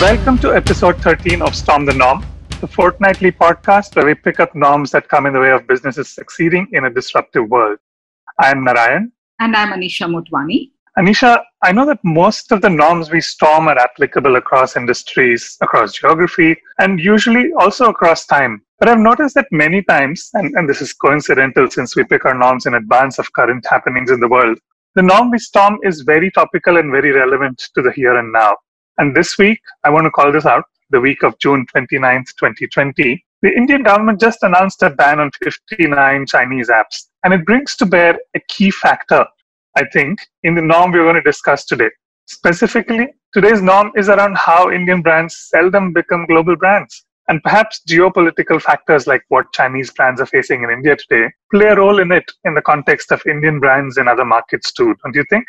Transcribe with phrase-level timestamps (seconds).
[0.00, 2.22] Welcome to episode 13 of Storm the Norm,
[2.60, 6.14] the fortnightly podcast where we pick up norms that come in the way of businesses
[6.14, 7.78] succeeding in a disruptive world.
[8.38, 9.10] I am Narayan.
[9.40, 10.70] And I'm Anisha Motwani.
[10.98, 15.94] Anisha, I know that most of the norms we storm are applicable across industries, across
[15.94, 18.62] geography, and usually also across time.
[18.78, 22.34] But I've noticed that many times, and, and this is coincidental since we pick our
[22.34, 24.58] norms in advance of current happenings in the world,
[24.94, 28.56] the norm we storm is very topical and very relevant to the here and now.
[28.98, 33.24] And this week, I want to call this out, the week of June 29th, 2020,
[33.42, 37.08] the Indian government just announced a ban on 59 Chinese apps.
[37.22, 39.26] And it brings to bear a key factor,
[39.76, 41.90] I think, in the norm we're going to discuss today.
[42.26, 47.04] Specifically, today's norm is around how Indian brands seldom become global brands.
[47.28, 51.76] And perhaps geopolitical factors like what Chinese brands are facing in India today play a
[51.76, 55.24] role in it in the context of Indian brands in other markets too, don't you
[55.28, 55.44] think?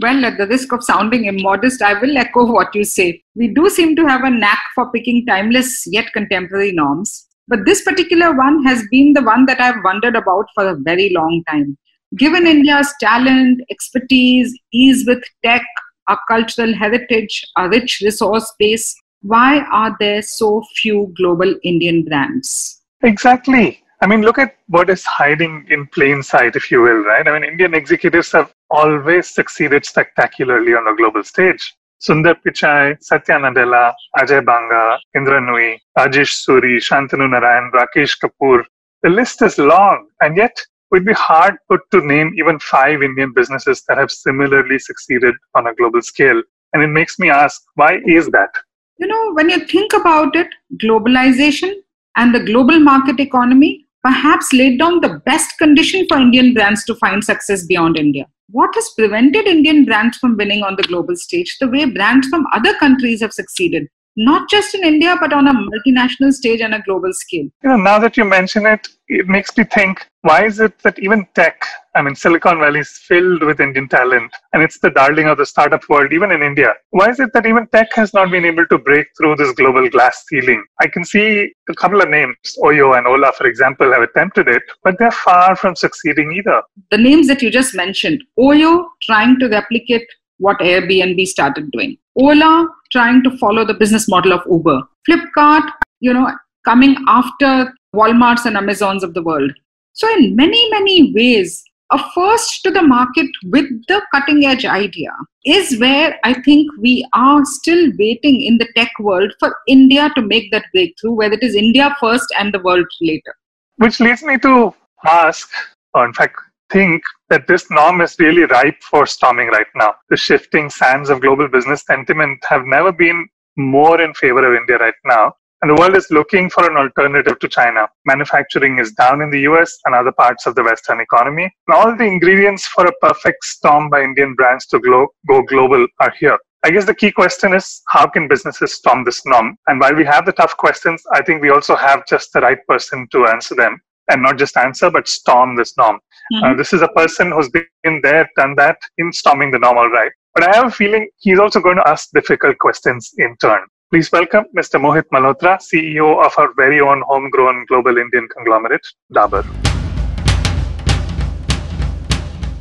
[0.00, 3.22] Well, at the risk of sounding immodest, I will echo what you say.
[3.34, 7.26] We do seem to have a knack for picking timeless yet contemporary norms.
[7.48, 11.10] But this particular one has been the one that I've wondered about for a very
[11.12, 11.76] long time.
[12.16, 15.62] Given India's talent, expertise, ease with tech,
[16.06, 22.80] our cultural heritage, our rich resource base, why are there so few global Indian brands?
[23.02, 23.82] Exactly.
[24.02, 27.26] I mean, look at what is hiding in plain sight, if you will, right?
[27.26, 31.74] I mean, Indian executives have always succeeded spectacularly on the global stage.
[32.00, 38.64] Sundar Pichai, Satya Nadella, Ajay Banga, Indra Nooyi, Rajesh Suri, Shantanu Narayan, Rakesh Kapoor.
[39.02, 40.56] The list is long, and yet
[40.90, 45.66] would be hard put to name even five Indian businesses that have similarly succeeded on
[45.66, 46.42] a global scale.
[46.72, 48.50] And it makes me ask, why is that?
[48.98, 50.48] You know, when you think about it,
[50.82, 51.74] globalization
[52.16, 56.94] and the global market economy perhaps laid down the best condition for Indian brands to
[56.94, 58.26] find success beyond India.
[58.52, 62.46] What has prevented Indian brands from winning on the global stage the way brands from
[62.52, 63.86] other countries have succeeded?
[64.16, 67.46] Not just in India, but on a multinational stage and a global scale.
[67.62, 70.98] You know, now that you mention it, it makes me think why is it that
[70.98, 71.64] even tech,
[71.96, 75.46] I mean, Silicon Valley is filled with Indian talent and it's the darling of the
[75.46, 76.72] startup world, even in India.
[76.90, 79.88] Why is it that even tech has not been able to break through this global
[79.90, 80.64] glass ceiling?
[80.80, 84.62] I can see a couple of names, Oyo and Ola, for example, have attempted it,
[84.84, 86.62] but they're far from succeeding either.
[86.92, 90.06] The names that you just mentioned, Oyo trying to replicate
[90.38, 91.98] what Airbnb started doing.
[92.16, 94.80] Ola trying to follow the business model of Uber.
[95.08, 95.68] Flipkart,
[95.98, 96.32] you know,
[96.64, 99.52] coming after Walmarts and Amazons of the world.
[99.92, 105.10] So, in many, many ways, a first to the market with the cutting edge idea
[105.44, 110.22] is where I think we are still waiting in the tech world for India to
[110.22, 113.34] make that breakthrough, whether it is India first and the world later.
[113.76, 114.74] Which leads me to
[115.04, 115.50] ask,
[115.94, 116.36] or in fact,
[116.70, 119.94] think that this norm is really ripe for storming right now.
[120.10, 124.78] The shifting sands of global business sentiment have never been more in favor of India
[124.78, 125.34] right now.
[125.62, 127.86] And the world is looking for an alternative to China.
[128.06, 131.52] Manufacturing is down in the US and other parts of the Western economy.
[131.68, 135.86] And all the ingredients for a perfect storm by Indian brands to glo- go global
[136.00, 136.38] are here.
[136.62, 139.56] I guess the key question is how can businesses storm this norm?
[139.66, 142.58] And while we have the tough questions, I think we also have just the right
[142.66, 146.00] person to answer them and not just answer, but storm this norm.
[146.32, 146.44] Mm-hmm.
[146.44, 149.90] Uh, this is a person who's been there, done that in storming the norm, all
[149.90, 150.12] right.
[150.34, 153.60] But I have a feeling he's also going to ask difficult questions in turn.
[153.92, 154.78] Please welcome Mr.
[154.80, 159.42] Mohit Malhotra, CEO of our very own homegrown global Indian conglomerate, Dabur.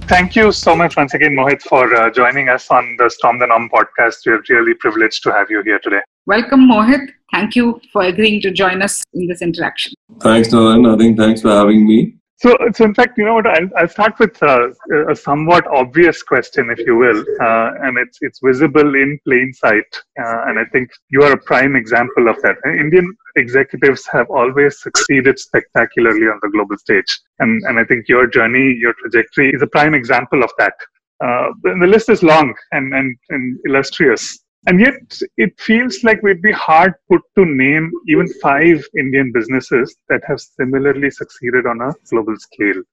[0.07, 3.45] Thank you so much once again, Mohit, for uh, joining us on the Storm the
[3.45, 4.25] Norm podcast.
[4.25, 6.01] We're really privileged to have you here today.
[6.25, 7.11] Welcome, Mohit.
[7.31, 9.93] Thank you for agreeing to join us in this interaction.
[10.21, 10.91] Thanks, Naran.
[10.91, 12.18] I think thanks for having me.
[12.41, 13.47] So, so in fact, you know what?
[13.47, 14.69] I'll, I'll start with uh,
[15.09, 19.91] a somewhat obvious question, if you will, uh, and it's it's visible in plain sight,
[20.17, 22.55] uh, and I think you are a prime example of that.
[22.65, 28.25] Indian executives have always succeeded spectacularly on the global stage, and and I think your
[28.25, 30.75] journey, your trajectory, is a prime example of that.
[31.21, 34.39] Uh, the list is long and and, and illustrious.
[34.69, 39.95] And yet, it feels like we'd be hard put to name even five Indian businesses
[40.09, 42.83] that have similarly succeeded on a global scale.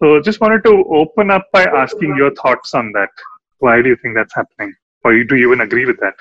[0.00, 3.10] So, just wanted to open up by asking your thoughts on that.
[3.60, 4.74] Why do you think that's happening?
[5.04, 6.14] Or do you even agree with that?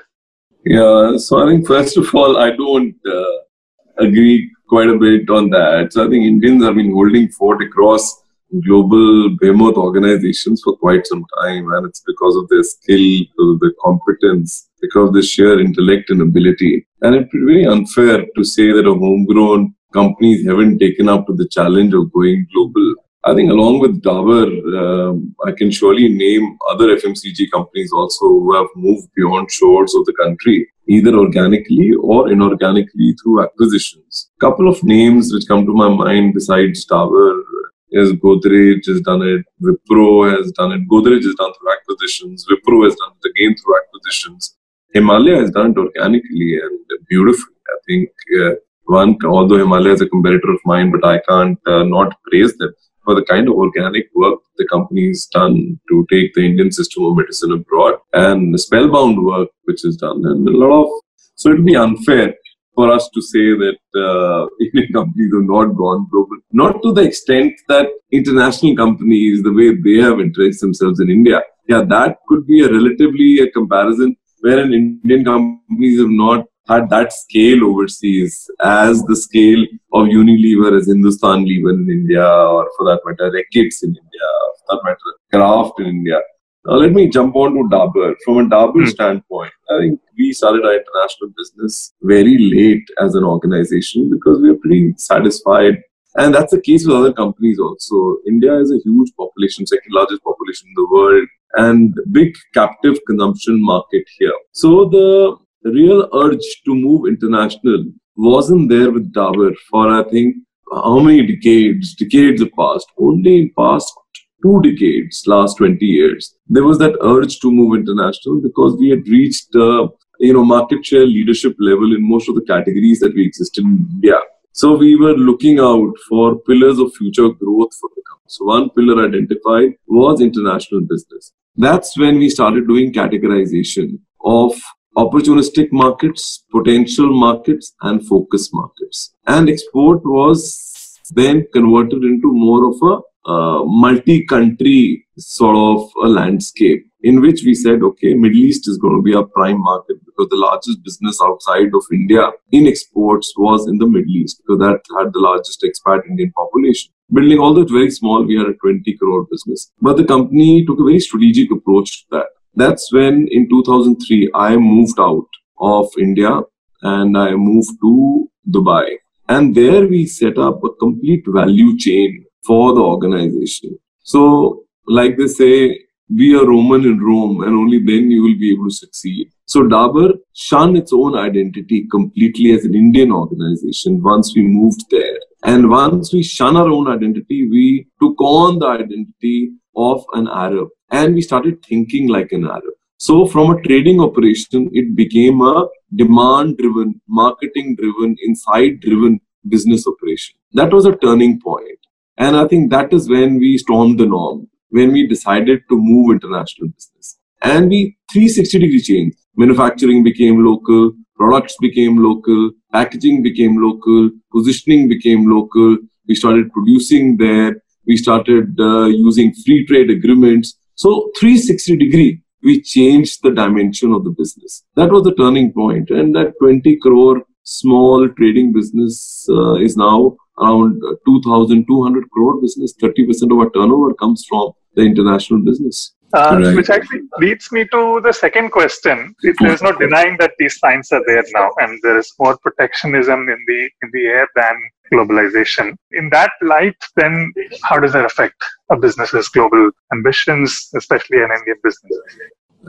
[0.65, 5.50] Yeah, so I think first of all, I don't uh, agree quite a bit on
[5.50, 5.94] that.
[5.94, 8.21] So, I think Indians have been holding fort across
[8.59, 14.69] global behemoth organizations for quite some time, and it's because of their skill, their competence,
[14.81, 16.86] because of their sheer intellect and ability.
[17.01, 21.48] And it's very unfair to say that a homegrown companies haven't taken up to the
[21.48, 22.95] challenge of going global.
[23.24, 24.48] I think along with Dabur,
[24.81, 30.06] um, I can surely name other FMCG companies also who have moved beyond shores of
[30.06, 34.31] the country, either organically or inorganically through acquisitions.
[34.39, 37.44] Couple of names which come to my mind besides Dabur
[37.92, 40.88] is Godrej has done it, Wipro has done it.
[40.88, 44.56] Godrej has done through acquisitions, Wipro has done it again through acquisitions.
[44.94, 47.56] Himalaya has done it organically and beautifully.
[47.68, 48.10] I think
[48.42, 48.56] uh,
[48.86, 52.74] one, although Himalaya is a competitor of mine, but I can't uh, not praise them
[53.04, 57.06] for the kind of organic work the company has done to take the Indian system
[57.06, 60.22] of medicine abroad and the spellbound work which is done.
[60.26, 60.90] And a lot of,
[61.36, 62.36] so it would be unfair
[62.76, 66.38] for us to say that uh, Indian companies have not gone global.
[66.52, 71.42] Not to the extent that international companies, the way they have entrenched themselves in India,
[71.68, 77.12] yeah, that could be a relatively a comparison wherein Indian companies have not had that
[77.12, 79.64] scale overseas as the scale
[79.94, 84.28] of Unilever as Hindustan Lever in India, or for that matter, Reckitt's in India,
[84.60, 86.20] for that matter, Kraft in India.
[86.66, 88.16] Now, let me jump on to Dabur.
[88.24, 88.90] From a Dabur hmm.
[88.90, 94.50] standpoint, I think we started our international business very late as an organization because we
[94.50, 95.81] are pretty satisfied.
[96.16, 98.18] And that's the case with other companies also.
[98.28, 103.63] India is a huge population, second largest population in the world, and big captive consumption
[103.63, 104.34] market here.
[104.52, 107.86] So the real urge to move international
[108.18, 110.36] wasn't there with Dabur for I think
[110.72, 111.96] how many decades?
[111.96, 112.88] Decades have passed.
[112.98, 113.94] Only in past
[114.42, 119.08] two decades, last 20 years, there was that urge to move international because we had
[119.08, 119.88] reached uh,
[120.20, 123.88] you know market share leadership level in most of the categories that we existed in
[123.94, 124.20] India.
[124.54, 128.28] So we were looking out for pillars of future growth for the company.
[128.28, 131.32] So one pillar identified was international business.
[131.56, 134.54] That's when we started doing categorization of
[134.98, 139.14] opportunistic markets, potential markets, and focus markets.
[139.26, 146.86] And export was then converted into more of a uh, multi-country sort of a landscape
[147.04, 150.30] in which we said, okay, Middle East is going to be our prime market because
[150.30, 154.82] the largest business outside of India in exports was in the Middle East because that
[154.98, 156.92] had the largest expat Indian population.
[157.12, 159.72] Building all that very small, we had a 20 crore business.
[159.82, 162.28] But the company took a very strategic approach to that.
[162.56, 165.28] That's when in 2003 I moved out
[165.60, 166.42] of India
[166.82, 168.98] and I moved to Dubai.
[169.28, 173.78] And there we set up a complete value chain for the organization.
[174.04, 175.80] So, like they say,
[176.16, 179.32] be a Roman in Rome and only then you will be able to succeed.
[179.46, 185.20] So Dabur shunned its own identity completely as an Indian organization once we moved there.
[185.44, 190.70] And once we shun our own identity, we took on the identity of an Arab
[190.92, 192.76] and we started thinking like an Arab.
[192.98, 195.66] So, from a trading operation, it became a
[195.96, 200.36] demand driven, marketing driven, insight driven business operation.
[200.54, 201.80] That was a turning point.
[202.18, 206.12] And I think that is when we stormed the norm, when we decided to move
[206.12, 207.18] international business.
[207.42, 209.18] And we 360 degree changed.
[209.36, 215.78] Manufacturing became local, products became local, packaging became local, positioning became local.
[216.08, 217.62] We started producing there.
[217.88, 220.58] We started uh, using free trade agreements.
[220.75, 224.63] So 360 degree, we changed the dimension of the business.
[224.75, 230.16] That was the turning point, and that 20 crore small trading business uh, is now
[230.42, 232.74] around 2,200 crore business.
[232.82, 235.94] 30% of our turnover comes from the international business.
[236.14, 236.56] Uh, right.
[236.56, 239.16] Which actually leads me to the second question.
[239.40, 243.39] There's no denying that these signs are there now, and there is more protectionism in
[243.48, 244.56] the in the air than
[244.92, 245.74] globalization.
[245.92, 248.36] In that light, then how does that affect
[248.70, 251.94] a business's global ambitions, especially an Indian business?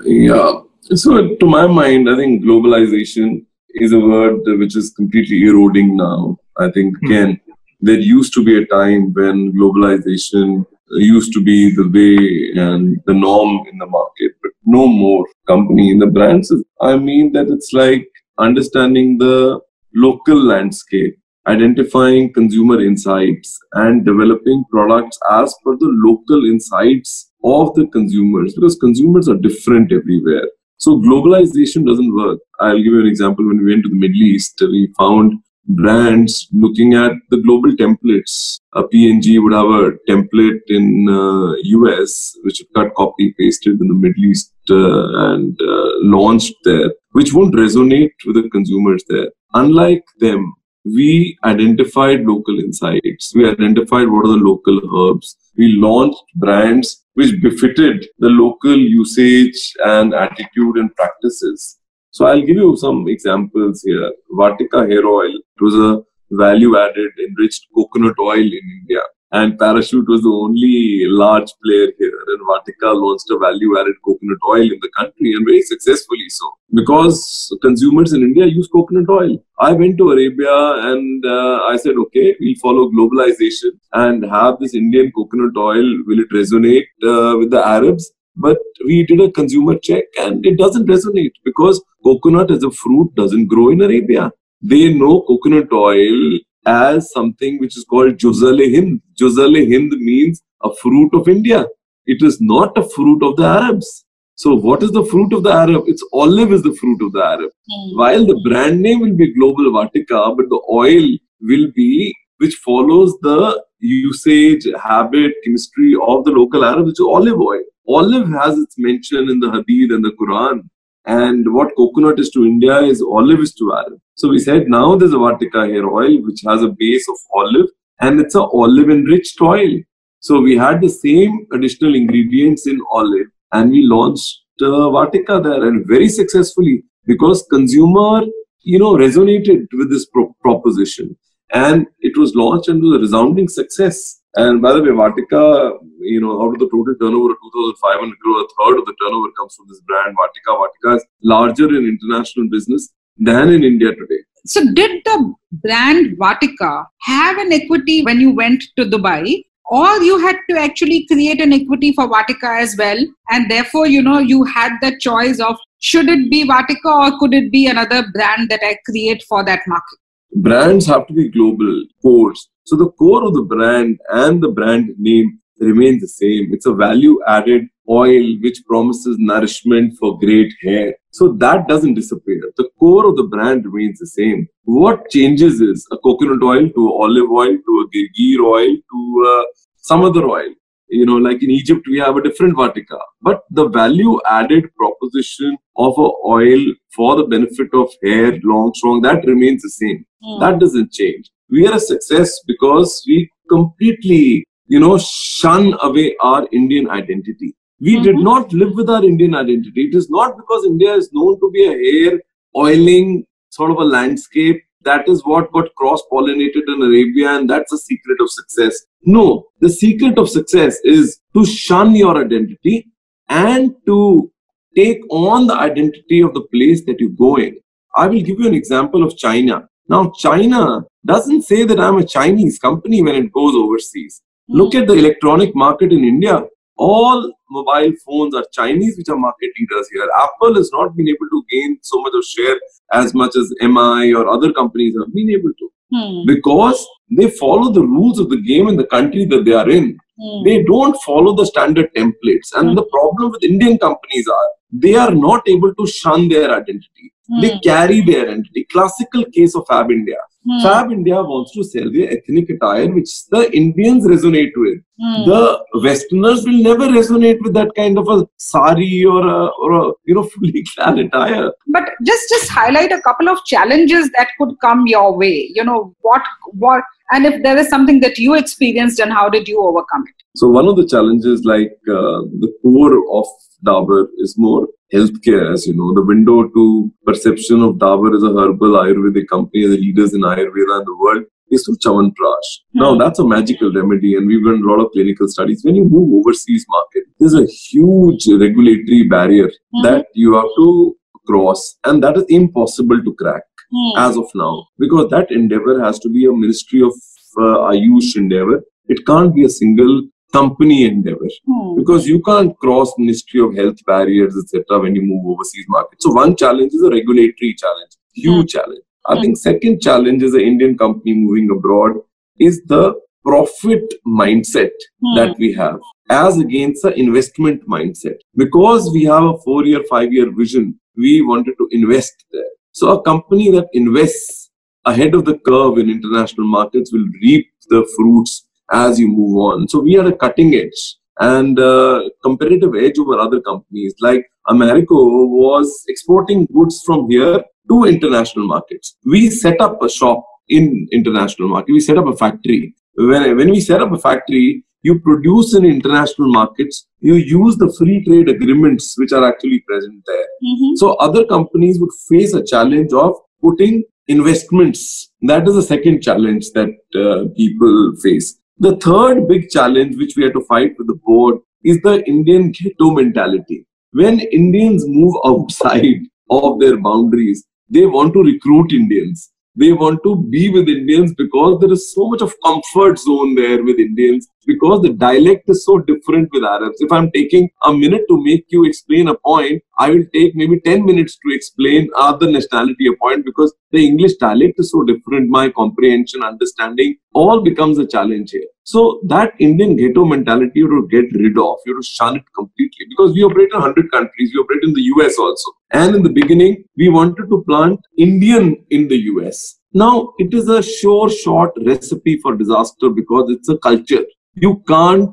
[0.05, 0.61] Yeah.
[0.95, 3.45] So, to my mind, I think globalization
[3.75, 6.39] is a word which is completely eroding now.
[6.59, 7.07] I think, hmm.
[7.07, 7.41] again.
[7.83, 13.15] There used to be a time when globalization used to be the way and the
[13.15, 16.55] norm in the market, but no more company in the brands.
[16.81, 18.07] I mean that it's like
[18.39, 19.61] understanding the
[19.95, 27.87] local landscape identifying consumer insights and developing products as per the local insights of the
[27.89, 30.49] consumers because consumers are different everywhere.
[30.77, 32.39] So globalization doesn't work.
[32.61, 33.47] I'll give you an example.
[33.47, 35.33] When we went to the Middle East, we found
[35.67, 38.61] brands looking at the global templates.
[38.75, 43.95] A P&G would have a template in uh, US, which got copy pasted in the
[43.95, 49.31] Middle East uh, and uh, launched there, which won't resonate with the consumers there.
[49.55, 50.55] Unlike them,
[50.85, 53.33] we identified local insights.
[53.35, 55.37] We identified what are the local herbs.
[55.57, 61.79] We launched brands which befitted the local usage and attitude and practices.
[62.13, 64.13] So I'll give you some examples here.
[64.41, 69.03] Vatika hair oil, it was a value added enriched coconut oil in India.
[69.33, 72.19] and Parachute was the only large player here.
[72.29, 77.57] And Vatika launched a value-added coconut oil in the country, and very successfully so, because
[77.63, 79.43] consumers in India use coconut oil.
[79.59, 80.57] I went to Arabia
[80.93, 85.89] and uh, I said, okay, we'll follow globalization and have this Indian coconut oil.
[86.07, 88.13] Will it resonate uh, with the Arabs?
[88.37, 93.15] But we did a consumer check and it doesn't resonate because coconut as a fruit
[93.15, 94.31] doesn't grow in Arabia.
[94.63, 99.03] They know coconut oil as something which is called Juzal Hind.
[99.21, 101.67] Juzal Hind means a fruit of India.
[102.07, 104.05] It is not a fruit of the Arabs.
[104.35, 105.85] So, what is the fruit of the Arab?
[105.87, 107.51] It's olive is the fruit of the Arab.
[107.71, 107.97] Mm.
[107.97, 111.07] While the brand name will be Global Vatika, but the oil
[111.41, 117.41] will be which follows the usage, habit, chemistry of the local Arab, which is olive
[117.41, 117.63] oil.
[117.89, 120.69] Olive has its mention in the Hadith and the Quran.
[121.05, 123.99] And what coconut is to India is olive is to Arab.
[124.15, 127.67] So we said now there's a Vatika hair oil which has a base of olive
[128.01, 129.81] and it's a olive enriched oil.
[130.21, 135.65] So we had the same additional ingredients in olive and we launched uh, Vatika there
[135.67, 138.23] and very successfully because consumer
[138.61, 141.17] you know resonated with this pro- proposition
[141.53, 144.21] and it was launched and was a resounding success.
[144.35, 148.41] And by the way, Vatika, you know, out of the total turnover of 2,500 crore,
[148.41, 150.57] a third of the turnover comes from this brand, Vatika.
[150.57, 154.21] Vatika is larger in international business than in India today.
[154.47, 159.45] So, did the brand Vatika have an equity when you went to Dubai?
[159.67, 162.99] Or you had to actually create an equity for Vatika as well,
[163.31, 167.33] and therefore, you know, you had the choice of should it be Vatika or could
[167.33, 169.99] it be another brand that I create for that market?
[170.35, 172.49] Brands have to be global cores.
[172.65, 176.53] So the core of the brand and the brand name remains the same.
[176.53, 180.95] It's a value added oil which promises nourishment for great hair.
[181.11, 182.41] So that doesn't disappear.
[182.57, 184.49] The core of the brand remains the same.
[184.65, 189.45] What changes is a coconut oil to olive oil to a ghee oil to uh,
[189.77, 190.55] some other oil
[190.93, 192.99] you know, like in Egypt, we have a different Vatika.
[193.23, 196.61] But the value added proposition of a oil
[196.95, 200.05] for the benefit of hair, long, strong, that remains the same.
[200.23, 200.41] Mm.
[200.41, 201.31] That doesn't change.
[201.49, 207.55] We are a success because we completely, you know, shun away our Indian identity.
[207.81, 208.05] We mm-hmm.
[208.05, 209.89] did not live with our Indian identity.
[209.89, 212.21] It is not because India is known to be a hair
[212.57, 217.71] oiling sort of a landscape that is what got cross pollinated in Arabia, and that's
[217.71, 218.87] the secret of success.
[219.05, 222.89] No, the secret of success is to shun your identity
[223.29, 224.31] and to
[224.77, 227.57] take on the identity of the place that you go in.
[227.95, 229.69] I will give you an example of China.
[229.89, 234.23] Now, China doesn't say that I'm a Chinese company when it goes overseas.
[234.51, 234.59] Mm-hmm.
[234.59, 236.45] Look at the electronic market in India.
[236.77, 240.09] All mobile phones are Chinese, which are market leaders here.
[240.19, 242.57] Apple has not been able to gain so much of share
[242.93, 245.73] as much as MI or other companies have been able to.
[245.95, 246.27] Hmm.
[246.27, 249.99] Because they follow the rules of the game in the country that they are in.
[250.19, 250.45] Hmm.
[250.45, 252.53] They don't follow the standard templates.
[252.55, 252.75] And hmm.
[252.75, 257.13] the problem with Indian companies are they are not able to shun their identity.
[257.41, 257.59] They hmm.
[257.63, 258.67] carry their identity.
[258.73, 260.17] Classical case of Fab India.
[260.49, 260.63] Hmm.
[260.63, 264.79] Fab India wants to sell their ethnic attire, which the Indians resonate with.
[265.03, 265.25] Hmm.
[265.29, 269.93] The Westerners will never resonate with that kind of a sari or a, or a
[270.05, 271.51] you know fully clad attire.
[271.67, 275.51] But just just highlight a couple of challenges that could come your way.
[275.53, 279.49] You know what what and if there is something that you experienced and how did
[279.49, 283.27] you overcome it so one of the challenges like uh, the core of
[283.67, 285.93] Dabur is more healthcare, as you know.
[285.95, 290.81] The window to perception of Dabur as a herbal Ayurvedic company, the leaders in Ayurveda
[290.81, 292.49] in the world, is through Chyawanprash.
[292.75, 292.81] Mm-hmm.
[292.81, 295.63] Now, that's a magical remedy, and we've done a lot of clinical studies.
[295.65, 299.83] When you move overseas market, there's a huge regulatory barrier mm-hmm.
[299.85, 303.43] that you have to cross, and that is impossible to crack
[303.73, 303.99] mm-hmm.
[303.99, 306.93] as of now, because that endeavor has to be a Ministry of
[307.39, 308.63] uh, Ayush endeavor.
[308.89, 311.77] It can't be a single company endeavor hmm.
[311.77, 316.11] because you can't cross ministry of health barriers etc when you move overseas market so
[316.11, 318.59] one challenge is a regulatory challenge huge hmm.
[318.59, 321.97] challenge i think second challenge is an indian company moving abroad
[322.39, 322.95] is the
[323.25, 325.17] profit mindset hmm.
[325.17, 325.81] that we have
[326.11, 331.23] as against the investment mindset because we have a four year five year vision we
[331.23, 334.51] wanted to invest there so a company that invests
[334.85, 339.69] ahead of the curve in international markets will reap the fruits as you move on.
[339.69, 343.95] So we are a cutting edge and uh, competitive edge over other companies.
[344.01, 348.97] Like Americo was exporting goods from here to international markets.
[349.05, 351.73] We set up a shop in international market.
[351.73, 352.75] We set up a factory.
[352.95, 357.73] When, when we set up a factory, you produce in international markets, you use the
[357.79, 360.25] free trade agreements which are actually present there.
[360.45, 360.77] Mm-hmm.
[360.77, 365.11] So other companies would face a challenge of putting investments.
[365.23, 368.39] That is the second challenge that uh, people face.
[368.59, 372.51] The third big challenge which we had to fight with the board is the Indian
[372.53, 373.67] ghetto mentality.
[373.93, 376.01] When Indians move outside
[376.31, 379.33] of their boundaries, they want to recruit Indians.
[379.57, 383.63] They want to be with Indians because there is so much of comfort zone there
[383.63, 386.81] with Indians because the dialect is so different with Arabs.
[386.81, 390.61] If I'm taking a minute to make you explain a point, I will take maybe
[390.61, 395.31] 10 minutes to explain other nationality a point because the English dialect is so different.
[395.31, 398.49] My comprehension, understanding all becomes a challenge here.
[398.65, 402.17] So that Indian ghetto mentality you have to get rid of, you have to shun
[402.17, 405.51] it completely because we operate in 100 countries, we operate in the US also.
[405.73, 409.59] And in the beginning, we wanted to plant Indian in the US.
[409.75, 414.05] Now, it is a sure short recipe for disaster because it's a culture.
[414.35, 415.11] You can't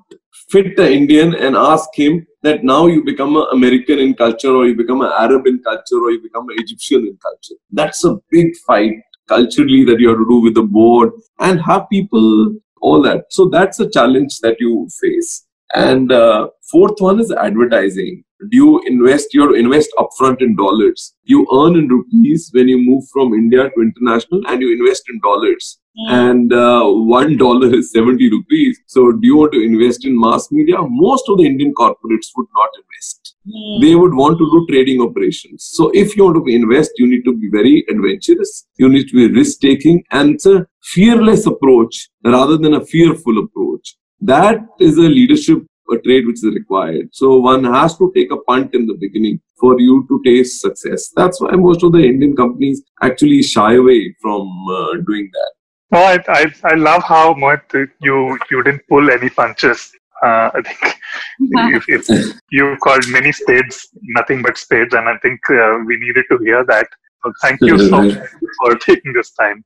[0.50, 4.66] fit the Indian and ask him that now you become an American in culture or
[4.66, 7.56] you become an Arab in culture or you become an Egyptian in culture.
[7.72, 8.94] That's a big fight
[9.28, 13.26] culturally that you have to do with the board and have people all that.
[13.30, 15.46] So that's a challenge that you face.
[15.76, 18.24] And uh, fourth one is advertising.
[18.50, 19.34] Do you invest?
[19.34, 21.14] You invest upfront in dollars.
[21.24, 25.20] You earn in rupees when you move from India to international, and you invest in
[25.20, 25.80] dollars.
[26.08, 28.80] And uh, one dollar is seventy rupees.
[28.88, 30.78] So, do you want to invest in mass media?
[30.82, 33.36] Most of the Indian corporates would not invest.
[33.48, 33.82] Mm.
[33.82, 35.70] They would want to do trading operations.
[35.74, 38.68] So, if you want to invest, you need to be very adventurous.
[38.78, 43.38] You need to be risk taking, and it's a fearless approach rather than a fearful
[43.40, 43.96] approach.
[44.22, 47.10] That is a leadership a trade which is required.
[47.12, 51.12] So one has to take a punt in the beginning for you to taste success.
[51.16, 55.52] That's why most of the Indian companies actually shy away from uh, doing that.
[55.92, 59.92] No, I, I, I love how Mohit you you didn't pull any punches.
[60.24, 61.00] Uh, I think
[61.90, 66.26] if, if you called many spades nothing but spades, and I think uh, we needed
[66.32, 66.88] to hear that.
[67.24, 68.18] So thank you so much
[68.60, 69.64] for taking this time.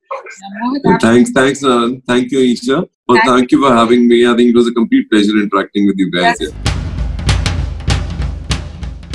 [1.02, 2.88] Thanks, thanks, uh, thank you, Isha.
[3.08, 4.26] Well, thank, thank you for having me.
[4.26, 6.36] I think it was a complete pleasure interacting with you guys.
[6.40, 6.52] Yes.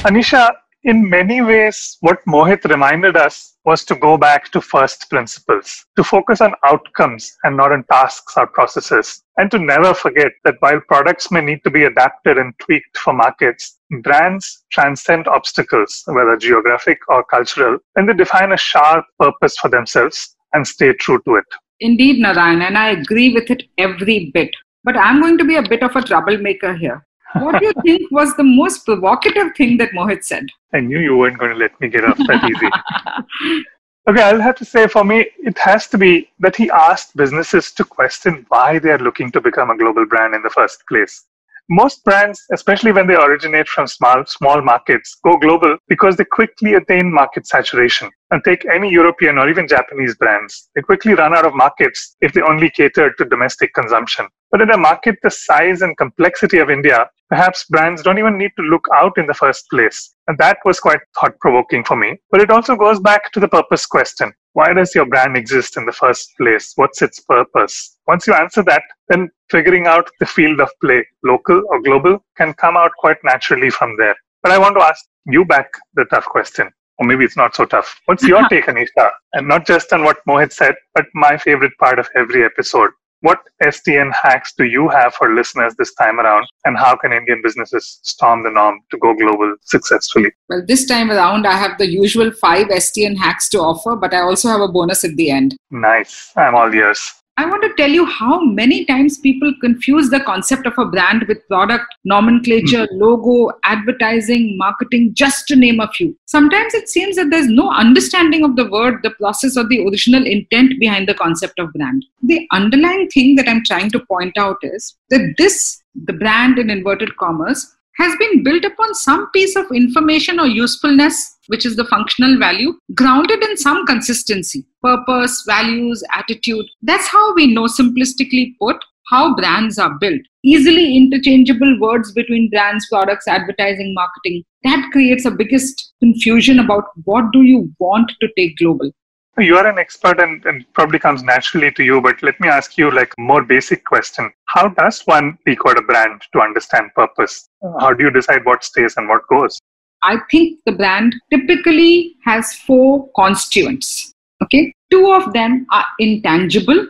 [0.05, 0.50] Anisha,
[0.88, 6.02] in many ways, what Mohit reminded us was to go back to first principles, to
[6.02, 10.80] focus on outcomes and not on tasks or processes, and to never forget that while
[10.89, 16.99] products may need to be adapted and tweaked for markets, brands transcend obstacles, whether geographic
[17.08, 21.45] or cultural, and they define a sharp purpose for themselves and stay true to it.
[21.80, 24.50] Indeed, Narayan, and I agree with it every bit.
[24.84, 27.06] But I'm going to be a bit of a troublemaker here.
[27.34, 30.47] What do you think was the most provocative thing that Mohit said?
[30.73, 33.64] I knew you weren't going to let me get off that easy.
[34.08, 37.73] okay, I'll have to say for me, it has to be that he asked businesses
[37.73, 41.26] to question why they are looking to become a global brand in the first place.
[41.71, 46.73] Most brands, especially when they originate from small, small markets, go global because they quickly
[46.73, 48.11] attain market saturation.
[48.31, 52.33] And take any European or even Japanese brands, they quickly run out of markets if
[52.33, 54.28] they only cater to domestic consumption.
[54.50, 58.52] But in a market the size and complexity of India, perhaps brands don't even need
[58.57, 60.15] to look out in the first place.
[60.26, 62.17] And that was quite thought provoking for me.
[62.31, 64.33] But it also goes back to the purpose question.
[64.58, 66.73] Why does your brand exist in the first place?
[66.75, 67.97] What's its purpose?
[68.08, 72.54] Once you answer that, then figuring out the field of play, local or global, can
[72.54, 74.16] come out quite naturally from there.
[74.42, 76.73] But I want to ask you back the tough question.
[76.99, 78.00] Or maybe it's not so tough.
[78.06, 79.10] What's your take, Anisha?
[79.32, 82.90] And not just on what Mohit said, but my favorite part of every episode
[83.21, 87.41] what SDN hacks do you have for listeners this time around, and how can Indian
[87.43, 90.31] businesses storm the norm to go global successfully?
[90.49, 94.21] Well, this time around, I have the usual five SDN hacks to offer, but I
[94.21, 95.57] also have a bonus at the end.
[95.71, 96.33] Nice.
[96.37, 97.13] I'm all ears.
[97.39, 101.25] I want to tell you how many times people confuse the concept of a brand
[101.29, 103.01] with product, nomenclature, mm-hmm.
[103.01, 106.19] logo, advertising, marketing, just to name a few.
[106.27, 110.27] Sometimes it seems that there's no understanding of the word, the process, or the original
[110.27, 112.05] intent behind the concept of brand.
[112.25, 116.71] The underlying thing that I'm trying to point out is that this, the brand in
[116.71, 121.84] inverted commas, has been built upon some piece of information or usefulness, which is the
[121.87, 126.67] functional value, grounded in some consistency, purpose, values, attitude.
[126.82, 128.76] That's how we know, simplistically put,
[129.11, 130.21] how brands are built.
[130.45, 134.45] Easily interchangeable words between brands, products, advertising, marketing.
[134.65, 138.93] That creates a biggest confusion about what do you want to take global
[139.39, 142.77] you are an expert and, and probably comes naturally to you but let me ask
[142.77, 144.31] you like a more basic question.
[144.47, 147.49] How does one decode a brand to understand purpose?
[147.81, 149.59] How do you decide what stays and what goes?
[150.03, 154.73] I think the brand typically has four constituents okay?
[154.91, 156.87] Two of them are intangible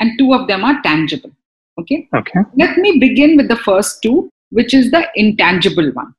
[0.00, 1.30] and two of them are tangible
[1.80, 2.08] okay?
[2.14, 2.40] Okay.
[2.56, 6.14] Let me begin with the first two which is the intangible one.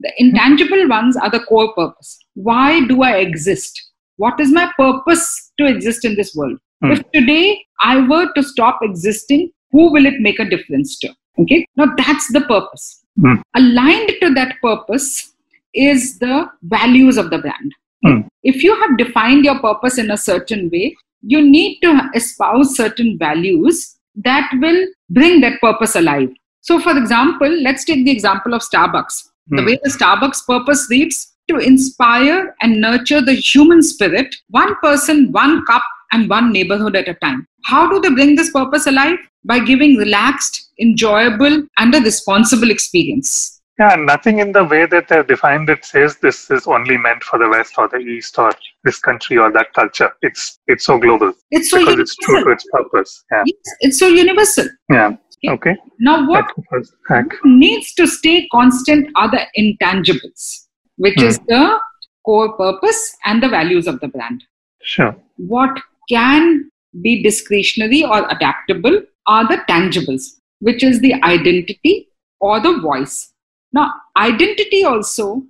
[0.00, 2.18] The intangible ones are the core purpose.
[2.34, 6.58] Why do i exist what is my purpose to exist in this world?
[6.82, 6.92] Mm.
[6.92, 11.14] If today I were to stop existing, who will it make a difference to?
[11.38, 13.02] Okay, now that's the purpose.
[13.18, 13.42] Mm.
[13.54, 15.32] Aligned to that purpose
[15.74, 17.72] is the values of the brand.
[18.04, 18.28] Mm.
[18.42, 23.18] If you have defined your purpose in a certain way, you need to espouse certain
[23.18, 26.28] values that will bring that purpose alive.
[26.60, 29.28] So, for example, let's take the example of Starbucks.
[29.48, 29.66] The Hmm.
[29.66, 35.64] way the Starbucks purpose reads to inspire and nurture the human spirit, one person, one
[35.66, 37.46] cup, and one neighborhood at a time.
[37.64, 39.18] How do they bring this purpose alive?
[39.44, 43.60] By giving relaxed, enjoyable, and a responsible experience.
[43.78, 47.40] Yeah, nothing in the way that they've defined it says this is only meant for
[47.40, 48.52] the West or the East or
[48.84, 50.12] this country or that culture.
[50.22, 53.24] It's it's so global It's so because it's true to its purpose.
[53.32, 53.42] Yeah.
[53.44, 54.68] Yes, it's so universal.
[54.88, 55.16] Yeah.
[55.48, 55.76] Okay.
[55.98, 57.26] Now, what That was hack.
[57.44, 60.63] needs to stay constant are the intangibles,
[60.96, 61.26] which Hmm.
[61.26, 61.78] is the
[62.24, 64.44] core purpose and the values of the brand.
[64.82, 65.16] Sure.
[65.36, 66.70] What can
[67.02, 72.08] be discretionary or adaptable are the tangibles, which is the identity
[72.40, 73.32] or the voice.
[73.72, 75.42] Now, identity also,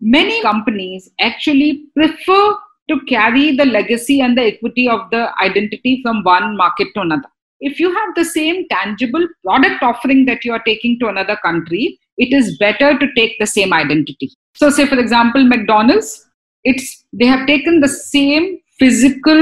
[0.00, 2.56] many companies actually prefer
[2.88, 7.28] to carry the legacy and the equity of the identity from one market to another.
[7.60, 11.98] If you have the same tangible product offering that you are taking to another country,
[12.18, 14.32] it is better to take the same identity.
[14.62, 16.24] So, say for example, McDonald's,
[16.62, 19.40] it's they have taken the same physical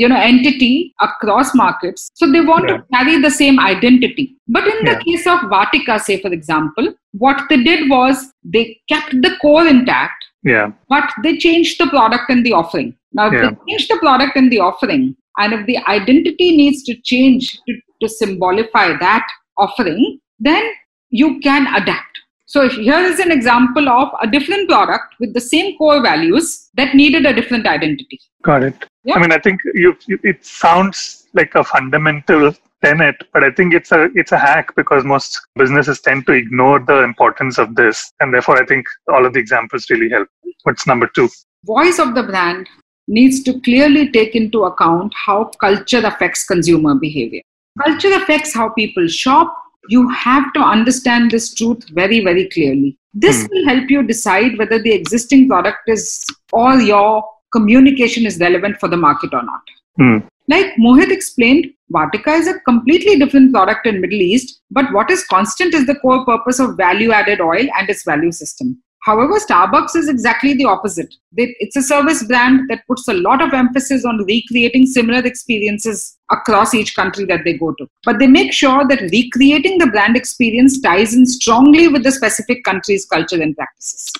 [0.00, 2.76] you know entity across markets so they want Yeah.
[2.78, 4.24] to carry the same identity
[4.56, 5.02] but in the Yeah.
[5.06, 6.88] case of Vatika say for example
[7.24, 8.22] what they did was
[8.54, 10.70] they kept the core intact Yeah.
[10.94, 12.88] but they changed the product and the offering.
[13.18, 13.50] Now, if Yeah.
[13.50, 15.04] they change the product and the offering,
[15.38, 19.26] and if the identity needs to change to, to symbolify that
[19.66, 20.02] offering,
[20.50, 20.64] then
[21.10, 22.11] you can adapt.
[22.52, 26.94] So, here is an example of a different product with the same core values that
[26.94, 28.20] needed a different identity.
[28.42, 28.74] Got it.
[29.04, 29.14] Yeah.
[29.14, 29.96] I mean, I think you.
[30.06, 35.02] It sounds like a fundamental tenet, but I think it's a it's a hack because
[35.02, 39.32] most businesses tend to ignore the importance of this, and therefore, I think all of
[39.32, 40.28] the examples really help.
[40.64, 41.30] What's number two?
[41.64, 42.68] Voice of the brand
[43.08, 47.40] needs to clearly take into account how culture affects consumer behavior.
[47.82, 49.56] Culture affects how people shop.
[49.88, 52.98] You have to understand this truth very, very clearly.
[53.14, 53.48] This Hmm.
[53.50, 58.88] will help you decide whether the existing product is or your communication is relevant for
[58.88, 59.60] the market or not.
[59.98, 60.18] Hmm.
[60.48, 65.24] Like Mohit explained, Vatika is a completely different product in Middle East, but what is
[65.24, 68.82] constant is the core purpose of value-added oil and its value system.
[69.04, 71.12] However, Starbucks is exactly the opposite.
[71.36, 76.16] They- It's a service brand that puts a lot of emphasis on recreating similar experiences
[76.30, 77.86] across each country that they go to.
[78.04, 82.62] But they make sure that recreating the brand experience ties in strongly with the specific
[82.64, 84.12] country's culture and practices.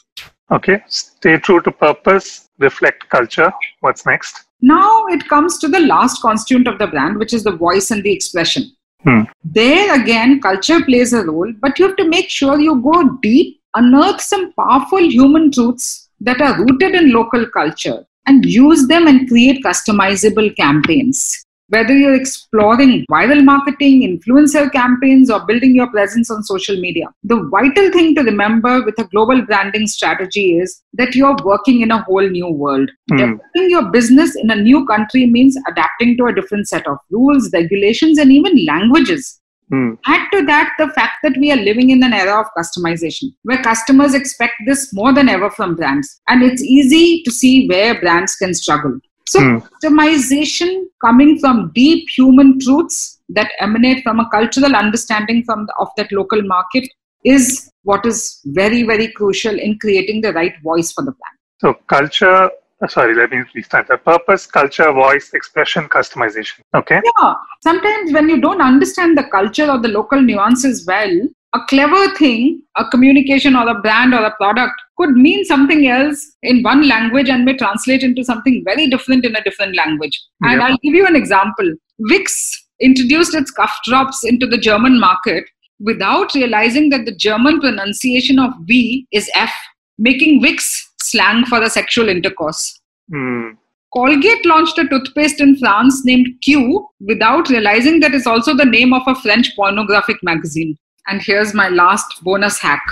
[0.50, 0.82] Okay.
[0.88, 2.48] Stay true to purpose.
[2.58, 3.52] Reflect culture.
[3.80, 4.44] What's next?
[4.60, 8.02] Now it comes to the last constituent of the brand, which is the voice and
[8.02, 8.64] the expression.
[9.04, 9.22] Hmm.
[9.44, 13.58] There again, culture plays a role, but you have to make sure you go deep,
[13.74, 19.28] unearth some powerful human truths that are rooted in local culture, and use them and
[19.28, 21.44] create customizable campaigns.
[21.68, 27.48] Whether you're exploring viral marketing, influencer campaigns, or building your presence on social media, the
[27.50, 32.02] vital thing to remember with a global branding strategy is that you're working in a
[32.02, 32.90] whole new world.
[33.08, 33.16] Hmm.
[33.16, 37.50] Developing your business in a new country means adapting to a different set of rules,
[37.54, 39.40] regulations, and even languages.
[39.70, 39.94] Hmm.
[40.06, 43.62] Add to that the fact that we are living in an era of customization where
[43.62, 48.34] customers expect this more than ever from brands, and it's easy to see where brands
[48.36, 48.98] can struggle.
[49.28, 49.58] So, Hmm.
[49.82, 55.88] customization coming from deep human truths that emanate from a cultural understanding from the, of
[55.96, 56.88] that local market
[57.24, 61.38] is what is very, very crucial in creating the right voice for the brand.
[61.60, 62.50] So culture.
[62.82, 63.88] Uh, Sorry, let me restart.
[63.88, 66.60] The purpose, culture, voice, expression, customization.
[66.74, 67.00] Okay.
[67.20, 71.10] Yeah, sometimes when you don't understand the culture or the local nuances well,
[71.54, 76.32] a clever thing, a communication or a brand or a product could mean something else
[76.42, 80.18] in one language and may translate into something very different in a different language.
[80.42, 80.70] And Yep.
[80.70, 81.74] I'll give you an example.
[82.10, 85.44] Vicks introduced its cough drops into the German market
[85.78, 89.52] without realizing that the German pronunciation of V is F,
[89.98, 92.80] making Vicks slang for the sexual intercourse.
[93.10, 93.50] Hmm.
[93.92, 98.94] Colgate launched a toothpaste in France named Q without realizing that it's also the name
[98.94, 100.78] of a French pornographic magazine.
[101.08, 102.82] And here's my last bonus hack.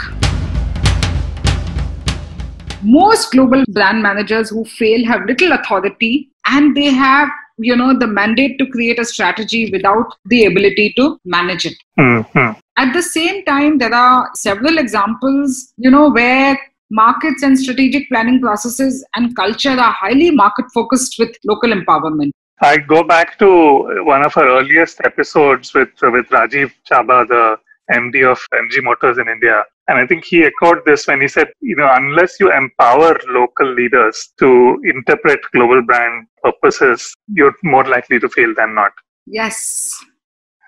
[2.83, 8.07] Most global brand managers who fail have little authority and they have, you know, the
[8.07, 11.77] mandate to create a strategy without the ability to manage it.
[11.97, 12.21] Hmm.
[12.35, 12.51] Hmm.
[12.77, 16.59] At the same time, there are several examples, you know, where
[16.91, 22.31] markets and strategic planning processes and culture are highly market focused with local empowerment.
[22.63, 27.57] I go back to one of our earliest episodes with with Rajiv Chaba, the
[27.91, 29.65] MD of MG Motors in India.
[29.89, 33.73] And I think he echoed this when he said, you know, unless you empower local
[33.73, 38.93] leaders to interpret global brand purposes, you're more likely to fail than not.
[39.27, 39.99] Yes.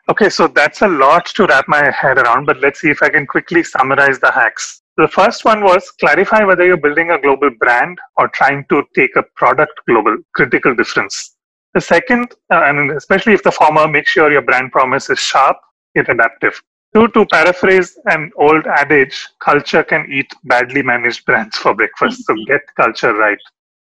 [0.08, 3.08] Okay, so that's a lot to wrap my head around, but let's see if I
[3.08, 4.81] can quickly summarize the hacks.
[4.98, 9.16] The first one was clarify whether you're building a global brand or trying to take
[9.16, 11.36] a product global, critical difference.
[11.74, 15.56] The second, uh, and especially if the former, make sure your brand promise is sharp
[15.94, 16.60] yet adaptive.
[16.94, 22.26] Two, to paraphrase an old adage, culture can eat badly managed brands for breakfast.
[22.26, 23.38] So get culture right.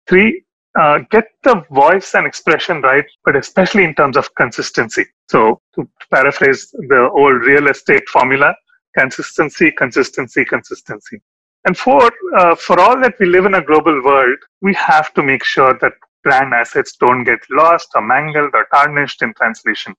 [0.08, 0.44] Three,
[0.80, 5.06] uh, get the voice and expression right, but especially in terms of consistency.
[5.28, 8.54] So to paraphrase the old real estate formula,
[8.98, 11.22] consistency, consistency, consistency.
[11.66, 15.24] And four, uh, for all that we live in a global world, we have to
[15.24, 19.94] make sure that brand assets don't get lost or mangled or tarnished in translation.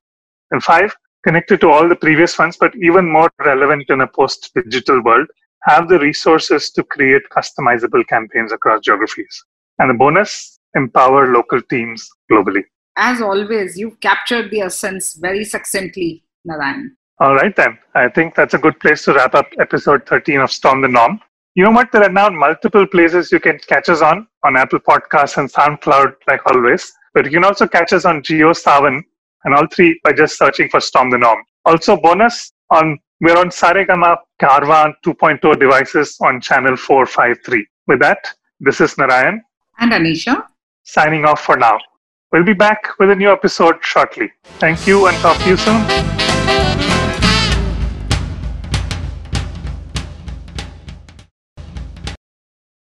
[0.50, 4.50] And five, connected to all the previous ones, but even more relevant in a post
[4.54, 5.28] digital world,
[5.64, 9.44] have the resources to create customizable campaigns across geographies.
[9.78, 12.64] And the bonus, empower local teams globally.
[12.96, 16.96] As always, you've captured the essence very succinctly, Narayan.
[17.20, 17.78] All right, then.
[17.94, 21.20] I think that's a good place to wrap up episode 13 of Storm the Norm.
[21.54, 21.92] You know what?
[21.92, 26.14] There are now multiple places you can catch us on, on Apple Podcasts and SoundCloud,
[26.26, 26.90] like always.
[27.12, 29.02] But you can also catch us on JioSaavn
[29.44, 31.44] and all three by just searching for Storm the Norm.
[31.66, 37.66] Also, bonus on we're on Saregama Carvaan 2.0 devices on channel 453.
[37.86, 38.18] With that,
[38.60, 39.42] this is Narayan.
[39.78, 40.46] And Anisha.
[40.84, 41.78] Signing off for now.
[42.32, 44.32] We'll be back with a new episode shortly.
[44.58, 46.19] Thank you and talk to you soon.